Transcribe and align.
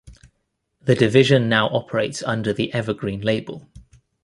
The 0.81 0.95
division 0.95 1.47
now 1.47 1.67
operates 1.67 2.23
under 2.23 2.53
the 2.53 2.73
Evergreen 2.73 3.21
label. 3.21 3.67